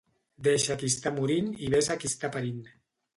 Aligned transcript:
Deixa 0.45 0.77
qui 0.83 0.87
està 0.93 1.11
morint 1.17 1.51
i 1.65 1.69
ves 1.73 1.91
a 1.91 1.99
qui 2.05 2.09
està 2.13 2.31
parint. 2.37 2.59